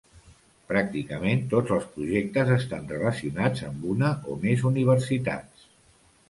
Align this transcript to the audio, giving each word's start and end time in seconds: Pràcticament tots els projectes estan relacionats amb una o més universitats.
Pràcticament 0.69 1.43
tots 1.51 1.73
els 1.75 1.85
projectes 1.97 2.53
estan 2.55 2.89
relacionats 2.93 3.63
amb 3.69 3.85
una 3.93 4.11
o 4.33 4.39
més 4.47 4.65
universitats. 4.73 5.71